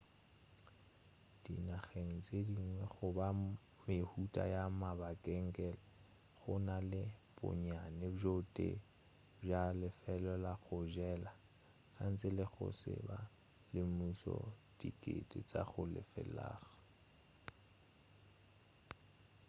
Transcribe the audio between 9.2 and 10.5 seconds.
bja lefelo